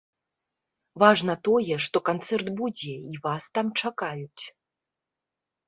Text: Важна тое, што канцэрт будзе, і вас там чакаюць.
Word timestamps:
Важна 1.03 1.35
тое, 1.49 1.75
што 1.89 1.97
канцэрт 2.09 2.47
будзе, 2.63 2.95
і 3.13 3.23
вас 3.29 3.43
там 3.59 3.67
чакаюць. 3.81 4.43